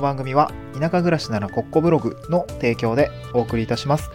[0.00, 4.10] の番組は田舎暮らしならコッコブログの提供でお送りいたします。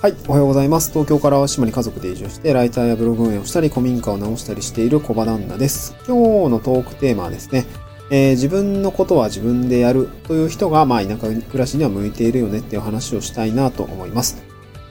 [0.00, 0.90] はい、おはようございます。
[0.90, 5.96] 東京から島に家族で移住して、ライターやブログ運営をしたり、古民家を直したりしている小場旦那です。
[6.06, 7.66] 今日のトークテーマはですね、
[8.10, 14.42] えー自分のことは自分でやるという人が、まあ、田舎暮らしには向いているよねっていう話をしたいなと思います。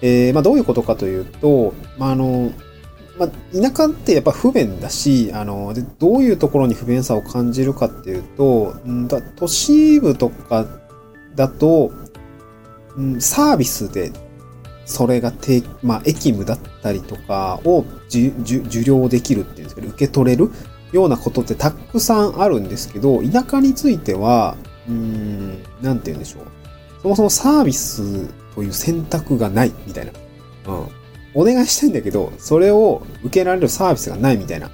[0.02, 2.52] えーまあ、どういうことかというと、まあ、あの、
[3.18, 10.66] まあ、田舎ってやっぱ不便だし、あの、でどういうところに不便さを感じるかっていうと、うんだ都市部とか
[11.36, 11.92] だと、
[12.98, 14.12] うんサービスで
[14.86, 20.52] それがて、まあ、駅務だったりとかを受領できるっていうんですけど、受け取れる
[20.92, 24.56] ようなことってたくさんあるんですけど、田舎については、
[24.88, 26.44] うん、なんて言うんでしょう。
[27.02, 30.12] そもそもサービスという選択がないみたいな。
[30.68, 30.88] うん。
[31.35, 34.71] お願いしたいんだけど、それを受けられるサービスがないみたいな。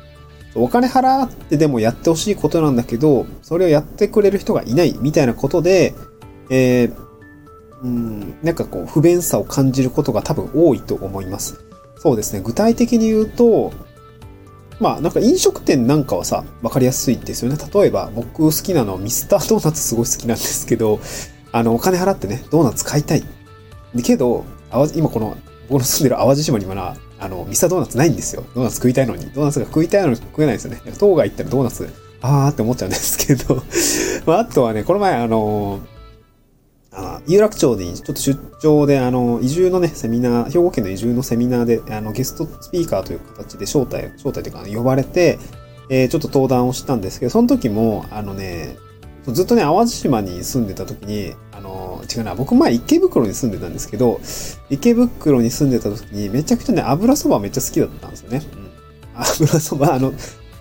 [0.54, 5.94] お金払ってでもやってほしいことなんだけど、それをやってくれる人がいないみたいなことで、
[6.50, 6.96] えー
[7.84, 11.60] うん、なんかこう、不便さを感じることが多分多いと思います。
[11.98, 12.42] そうですね。
[12.42, 13.72] 具体的に言うと、
[14.80, 17.58] まあなんか飲食店なんかはさ、わかりやすいですよね。
[17.74, 21.00] 例えば僕好きなのミスタードーナツすごい好きなんですけど、
[21.52, 23.24] あの、お金払ってね、ドーナツ買いたい。
[24.04, 24.46] けど、
[24.96, 25.38] 今この、
[25.72, 28.44] 僕の住んでる淡路島にはな、あの、ミスタードーナツないんですよ。
[28.54, 29.26] ドーナツ食いたいのに。
[29.32, 30.82] ドーナツが食いたいのに食えないですよね。
[31.00, 31.90] 当該行ったらドーナツ、
[32.22, 33.64] あーって思っちゃうんですけど、
[34.28, 35.80] まああとはね、この前あの、
[36.92, 45.40] あ有楽町にちょっと出張で、あの、移住のね、セミナー、兵庫県の移住のセミナーで、あの、ゲストスピーカーという形で招待、招待というか、呼ばれて、
[45.90, 48.76] えーちょっと登壇をしたんですけど、その時も、あのね、
[49.28, 51.34] ずっとね、淡路島に住んでた時に、
[52.18, 54.20] 違うな、僕前池袋に住んでたんですけど、
[54.70, 58.42] 池袋に住んでた時に、めちゃくちゃね、油そばめっちゃ好きだったんですよね。
[58.54, 58.72] うん。
[59.14, 60.14] 油そば、あの、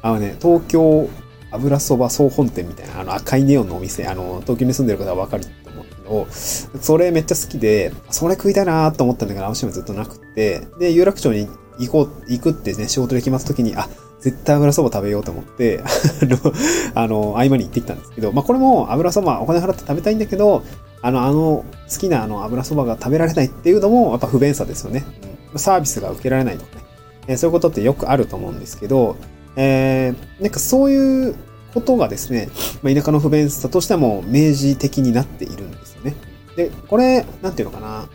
[0.02, 1.08] あのね、東京
[1.52, 11.48] 油そば総本店みたいな、あの赤いネオンのお店、あの、東京に住んでる方はわかると思うけど、それめっちゃ好きで、それ食いたいなと思ったんだけど、淡路島ずっとなくって、で、有楽町に
[11.78, 13.88] 行こう、行くってね、仕事で決まった時に、あ、
[14.20, 15.82] 絶対油そば食べようと思って、
[16.22, 16.52] あの、
[16.94, 20.62] あの、合間に行ってきたんですけど、まあ、これも油そばお金払って食べたいんだけど、
[21.02, 25.04] あの、あの、好きなあの油そばが食べられないっていうのも、やっぱ不便さですよね。
[25.52, 26.82] うん、サービスが受けられないとかね。
[27.26, 29.16] えーそういうことってよくあると思うんですけど、
[29.56, 31.34] えーなんかそういう
[31.74, 32.48] ことがですね、
[32.82, 36.16] まあ、田舎の不便さとしても明示的になっているんですよね。
[36.56, 38.08] で、これ、なんていうのかな。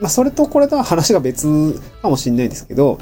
[0.00, 2.98] まあ、それとこれとは話が別かもしれないですけど、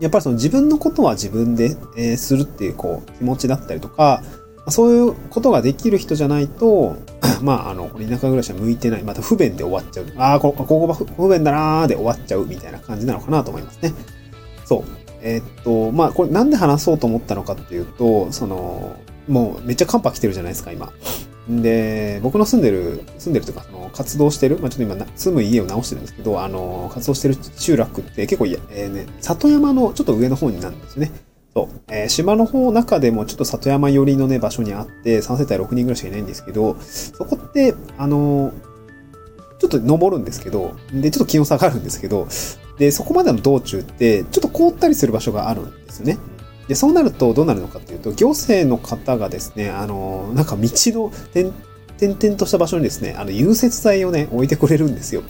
[0.00, 4.22] やっぱりその自分のことは自分で、えーするっていうこう気持ちだったりとか、
[4.56, 6.96] まあそういうことができる人じゃないと、
[7.42, 9.02] まあ、あの、田舎暮らしは向いてない。
[9.02, 10.06] また不便で終わっちゃう。
[10.16, 13.92] ああ、ここが不便だなーで終わっちゃうみたいな感じなのかなと思いますね。
[14.64, 14.82] そう。
[15.22, 18.96] えーっと、まあ、これなんで話そうと思ったのかっていうと、その、
[19.26, 20.92] もうめっちゃ寒波来てるじゃないですか、今。
[21.48, 31.12] で、僕の住んでる、住んでるというか、その活動してる、まあ、ちょっと今、住む家を直してるんですけど、あの、活動してる集落って結構いや、えーね、里山のちょっと上の方になるんですよね。
[31.54, 31.80] そう。
[31.88, 38.52] えー島の方中でもちょっと里山寄りのね、場所にあって、3世帯6人ぐらいしかいないんですけど、そこって、あの、
[39.58, 42.26] ちょっと登るんですけど、で、ちょっと気温下がるんですけど、
[42.78, 46.18] で、そこまでの道中って、ちょっと凍ったりする場所があるんですね。
[46.68, 51.52] で、そうなるとどうなるのかっていうと、行政の方がですね、あの、なんか道の点
[51.98, 55.22] 点々とした場所にですね、あの、融雪剤をね、置いてくれるんですよ。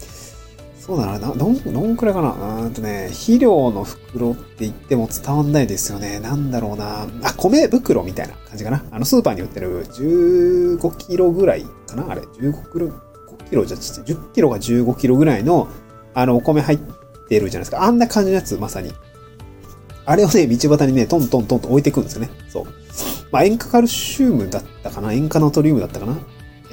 [0.85, 2.59] そうだな、などん、どんくらいかな。
[2.61, 6.21] うんとね、肥料の袋って言っても伝わんないですよね。
[6.21, 7.07] なんだろうな。
[7.23, 8.85] あ、米袋みたいな感じかな。
[8.91, 12.21] あの、スーパーに売ってる15キロぐらいかなあれ。
[12.21, 12.93] 15キロ、5
[13.49, 14.05] キロじゃちっちゃい。
[14.15, 15.69] 10キロが15キロぐらいの、
[16.13, 16.79] あの、お米入っ
[17.31, 17.83] てるじゃないですか。
[17.83, 18.93] あんな感じのやつ、まさに。
[20.05, 22.29] あれをね、道端にね、トントントンと置いていくんですよね。
[22.51, 22.67] そう。
[23.33, 26.19] まあ、塩化カルシウムだったかな塩化ナトリウムだったかな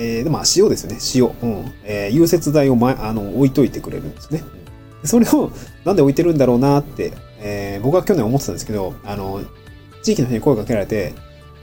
[0.03, 0.97] えー、まあ、塩ですよね。
[1.13, 1.49] 塩。
[1.49, 1.71] うん。
[1.83, 4.43] えー、融雪剤を、ま、あの、置いといてくれるんですね。
[5.03, 5.51] それを、
[5.85, 9.41] なんで置いてるんだろうなって、えー僕は去年思ってたんですけど、あの、
[10.03, 11.13] 地域の人に声かけられて、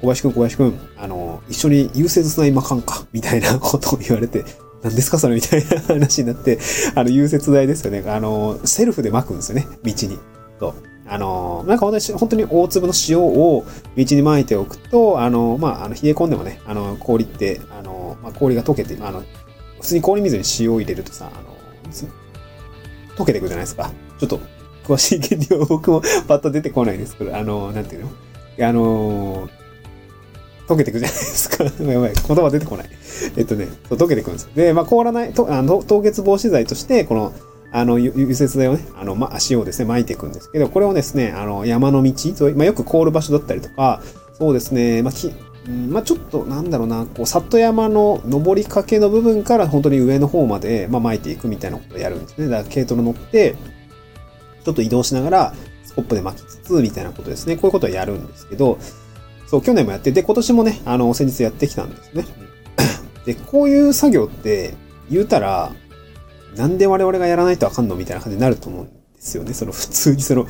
[0.01, 3.07] 小林くん、小林くん、あの、一緒に融雪剤巻かんか？
[3.13, 4.45] みたいな ことを言われて、
[4.83, 5.35] 何ですかそれ？
[5.37, 6.59] みたいな話になって、
[6.95, 8.05] あの、融雪剤ですよね。
[8.07, 9.67] あの、セルフで巻くんですよね。
[9.85, 10.19] 道に。
[10.61, 10.75] そう。
[11.11, 13.65] あの、なんか本当に、本当に大粒の塩を
[13.97, 17.98] 道に巻いておくと、あの、まあ、あの、冷え込んでもね、あの、氷って、あの、
[18.29, 19.23] まあ、氷が溶けて、あの、
[19.81, 21.57] 普通に氷水に塩を入れるとさ、あの、
[23.17, 23.91] 溶けていくじゃないですか。
[24.19, 24.41] ちょっと、
[24.85, 28.09] 詳しい原理は僕も パッと出てこないですけど、あの、なんていうの？
[28.61, 29.49] あの、
[30.67, 31.65] 溶けていくじゃないですか。
[31.85, 32.91] やばい、言葉出てこない。
[33.37, 34.49] えっとね、溶けていくんです。
[34.55, 37.33] で、まあ、凍らない、とあの凍結防止剤として、この、
[37.71, 44.03] あの、ゆ融雪剤をね、あの、ま、足をですね、巻いていくんですけど、これをですね、あの、山の道、まあ、よく凍る場所だったりとか、
[44.39, 45.13] そうですね、まあ、
[45.69, 52.49] うんまあ、ちょっとなんだろうな、こう、里山の登りかけの部分から本当に上の方まで、まあ、巻いていくみたいなことをやるんですね。
[52.49, 53.55] だから軽トラ乗って、
[54.65, 55.55] ちょっと移動しながら、
[55.85, 57.57] スコップで巻きつつ、みたいなことですね。
[57.57, 58.79] こういうことをやるんですけど、
[59.47, 62.25] そう、去年もやって、で、今年もね、あの、先日やってきたんですね。
[63.27, 64.75] で、こういう作業って、
[65.11, 65.73] 言うたら、
[66.57, 69.55] なんで我々がやらないとあかんのみたいな感じになると思うんですよね。
[69.55, 70.47] その普通にその、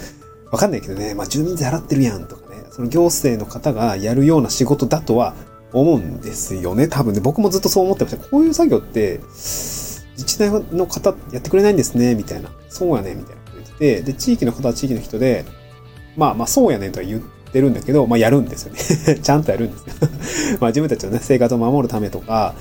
[0.50, 2.47] わかんないけどね、まあ住民税払ってるやんとかね、
[2.78, 5.34] その行政の方がやるような仕事だとは
[5.72, 6.86] 思うんですよね。
[6.86, 8.24] 多分ね、僕もずっとそう思ってました。
[8.24, 12.50] こういう作業って、自治体の方やってくれないんですね、みたいな。
[12.68, 15.44] そうやね、みたいなこと言って、で、地域の方は地域の人で、
[16.16, 17.20] まあまあそうやねんとは言っ
[17.52, 19.18] てるんだけど、まあやるんですよね。
[19.20, 20.08] ちゃんとやるんですよ。
[20.60, 22.54] まあ自分たちのね、生活を守るためとか、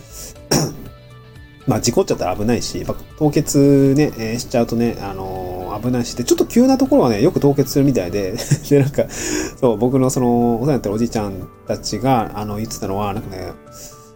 [1.67, 8.35] まあ事故っちゃったら危ないし、やっぱ凍結ね、えーしちゃうとね、あのー危ないし、で、ちょっと急なところはね、よく凍結するみたいで、
[8.69, 9.05] で、なんか、
[9.59, 13.51] そう、僕のその、お世話になってるおじいちゃんたちが、あの、言ってたのは、なんかね、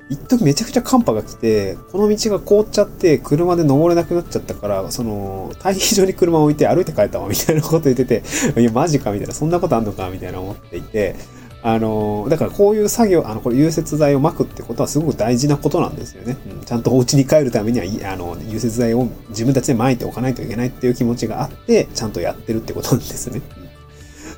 [0.09, 8.23] 一時めちゃくちゃ寒波が来て、この道が凍っちゃって、車で登れなくなっちゃったから、その、退避場に車を置いて歩いて帰ったわ、みたいなこと言ってて、
[8.59, 11.15] いや、マジか、みたいな、そんなことあんのか、みたいな思っていて、
[11.63, 16.37] あの、だからこういう作業、あの、これ融雪剤を巻くってことはすごく大事なことなんですよね。
[16.59, 23.41] うん、ちゃんとお家に帰るためには、いあの、融雪剤を自分たちで巻いておかないといけないっていう気持ちがあって、ちゃんとやってるってことなんですね。
[23.57, 23.71] うん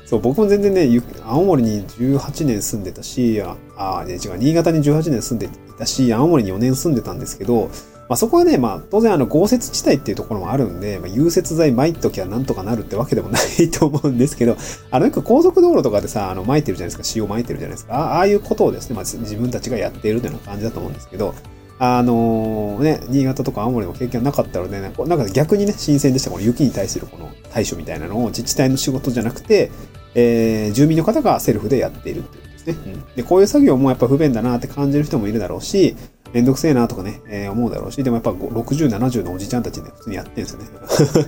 [0.06, 5.48] そう、僕も全然ね、ゆ青森に18年住んでたし、あ、あね、違う、新潟に18年住んでい
[5.78, 7.70] たし、青森に4年住んでたんですけど、
[8.08, 14.56] まあそこはね、まあ当然あの豪雪地帯っていうところもあるんで、まあ融雪剤巻いときはなんとかなるってわけでもないと思うんですけど、
[14.90, 17.94] あのよく高速道路とかでさ、あの巻いてるじゃないですか、塩巻いてるじゃないですか。
[17.94, 21.34] ああいうことをですね、まあ自分たちがやっているというような感じだと思うんですけど、
[21.78, 26.30] あのね、新潟とか青森の経験なかったので、ね、なんか逆にね、新鮮でした。
[26.30, 29.70] この雪に対するこの対処みたいなのを自治体の仕事じゃなくて、
[30.14, 32.76] えー住民の方がセルフでやっているっていうですね。
[32.86, 35.96] うんで、こういう作業もやっぱ不便だなって感じる人もいるだろうし、
[36.34, 40.66] めんどくせえなとかね、えー思うだろうし、でもやっぱ60、70のおじちゃんたちね、普通にやってるんですよね。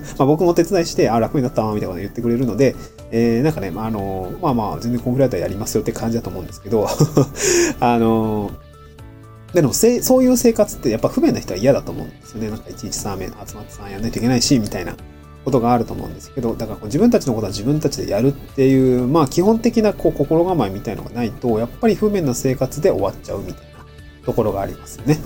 [0.19, 2.75] まあ僕も手伝いして、あ、楽になったわ、みたいなこと言ってくれるので、
[3.11, 6.87] えーなんかね、まああの、まあまあ、全然コンクリートやりますよって感じだと思うんですけど、
[7.79, 8.51] あの、
[9.53, 12.49] でもせ、そういう生活ってやっぱ不便な人は嫌だと思うんですよね。
[12.49, 14.93] なんかいちいちさ、集まってさ、やんないといけないし、みたいな
[15.45, 23.76] ことがあると思うんですけど、だからこう自分たちのことは自分たちでやるっていう、まあ基本的なこう心構えみたいのがないと、やっぱり不便な生活で終わっちゃうみたいな
[24.27, 25.17] ところがありますよね。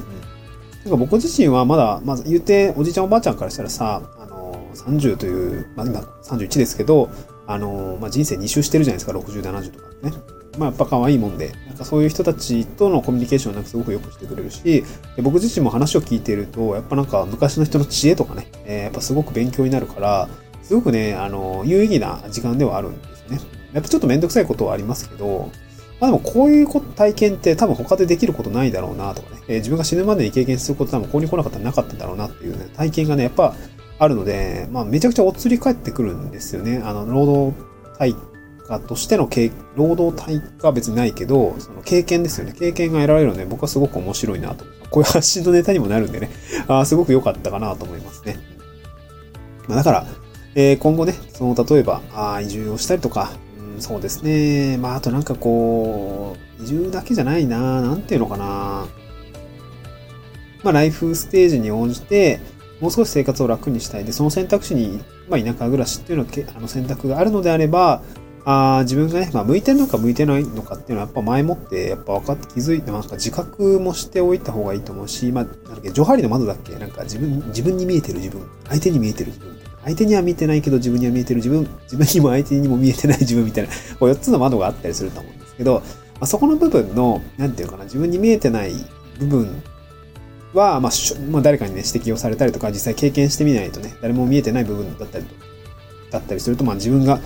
[0.85, 7.09] なんか僕自身はまだ、まず言うて、おじいちゃんおばあちゃんからしたらさ、あの、30という、まあ今31ですけど、
[7.47, 10.13] あの、まあ人生2周してるじゃないですか、60、70とかね。
[10.57, 14.83] まあやっぱ可愛いもんで、なんかそういう人たちとのコミュニケーションをなんかすごくよくしてくれるし、
[15.15, 20.29] で僕自身も話を聞いていると、やっぱなんか昔の人の知恵とかね、えーやっぱすごく勉強になるから、
[20.61, 23.39] すごくね、あの、有意義な時間ではあるんですよね。
[23.73, 25.49] やっぱちょっとめんどくさいことはありますけど、
[26.01, 33.53] まあでもこういうこ体験って多分他でできることないだろうなとかね、えー自分が死ぬまでに経験すること多分ここに来なかったらなかったんだろうなっていうね、体験がね、やっぱ
[33.99, 36.81] あるので、まあめちゃくちゃお釣り返ってくるんですよね。
[36.83, 37.55] あの、労働
[37.99, 38.15] 対
[38.67, 42.53] 価としての経、労働対価は別にないけど、その経験ですよね。
[42.57, 44.65] 経験が得られるので僕はすごく面白いなと。
[44.89, 46.31] こういう発信のネタにもなるんでね、
[46.67, 48.39] あすごく良かったかなと思いますね。
[49.67, 50.07] まあ、だから、
[50.55, 53.31] えー今後ね、その例えば、あ移住をしたりとか、
[53.81, 54.77] そうですね。
[54.77, 58.87] まあ、あとなんかこう、移住だけじゃないな、なんていうのかな。
[60.63, 62.39] まあ、ライフステージに応じて、
[62.79, 64.05] もう少し生活を楽にしたい。
[64.05, 68.01] で、その選択肢に、まあ、田舎暮らしっていうのは、あの選択があるのであれば、
[68.43, 76.73] あ自分がね、まあ、向いてるのか向いてないのかっていうのは、やっぱ前もって、やっぱ分かって気づいて、なんか自覚もしておいた方がいいと思うし、まあ、なんだっけ、ジョハリの窓だっけ？
[76.75, 83.69] なんか自分、自分に見えてる自分、相手に見えてる自分、相手には見えてないけど自分には見えてる自分、自分にも相手にも見えてない自分みたいな、
[83.99, 85.81] こう4つの窓があったりすると思うんですけど、ま
[86.21, 88.73] あ、そこの部分の、なんていうかな、自分に見えてない
[89.19, 89.63] 部分
[90.53, 90.91] は、まあ、
[91.31, 95.33] まあ、誰かにね、指摘をされたりとか、実際経験してみないとね、誰も見えてない部分だったりと
[96.11, 97.19] だったりすると、まあ、自分が、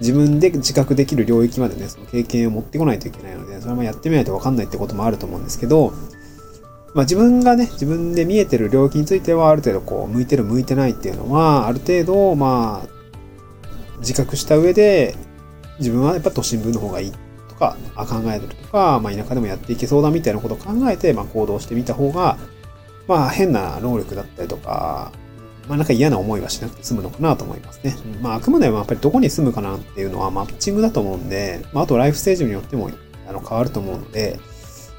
[0.00, 5.92] 自分で自覚できる領域までね、その経験を持ってこないといけないので、それもやってみないと分かんないってこともあると思うんですけど、
[6.94, 15.16] まあ、自分がね、自分で見えてる領域については、ある程度こう、向いてる向いてないっていうのは、ある程度、まあ、自覚した上で、
[15.78, 17.12] 自分はやっぱ都心部の方がいい
[17.48, 22.38] とか、あ考えるとか、まあ、田舎でもやっていけそうだみたいなことを考えて、まあ、行動してみた方が、
[23.06, 25.12] まあ、変な能力だったりとか、
[25.68, 27.94] まあ、なんか嫌な思いはしなくて済むのかなと思いますね。
[28.16, 32.90] うんまあ、あくまでもやっぱりどこに住むかなっていうのはマッチングだと思うんで、まあ、あとライフステージによっても
[33.28, 34.40] あの変わると思うので、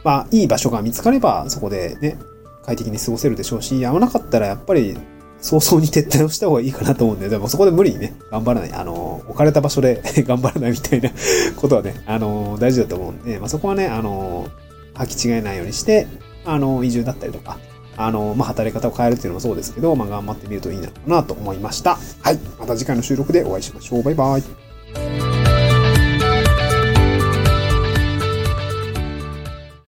[0.04, 2.18] まあ、いい場所が見つかれば、そこでね、
[2.66, 4.98] 快適に過ごせるでしょうし、合わなかったらやっぱり、
[5.42, 8.74] 早々に撤退をした方がいいかなと思うんで、でもそこで無理にね、頑張らない。
[8.74, 11.10] あの、置かれた場所で 頑張らないみたいな
[11.56, 14.48] ことはね、あの、大事だと思うんで、まあ、そこはね、あの、
[14.96, 16.08] 履き違えないようにして、
[16.46, 17.58] あの、移住だったりとか、
[17.96, 21.98] あの、まあ、働き方を変えるっていうのもそうですけど、まあ、頑張ってみるといいのかなと思いました。
[22.22, 22.40] はい。
[22.60, 24.04] また次回の収録でお会いしましょう。
[24.04, 25.29] バイバイ。